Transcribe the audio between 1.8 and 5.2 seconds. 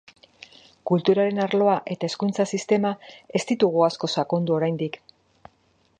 eta hezkuntza sistema ez ditugu asko sakondu oraindik.